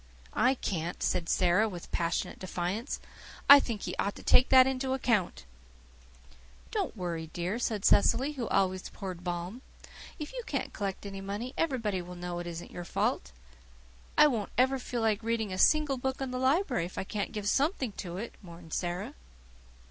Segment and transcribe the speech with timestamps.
[0.33, 2.99] "I can't," said Sara, with passionate defiance.
[3.47, 5.45] "I think He ought to take that into account."
[6.71, 9.61] "Don't worry, dear," said Cecily, who always poured balm.
[10.17, 13.31] "If you can't collect any money everybody will know it isn't your fault."
[14.17, 17.31] "I won't ever feel like reading a single book in the library if I can't
[17.31, 19.13] give something to it," mourned Sara.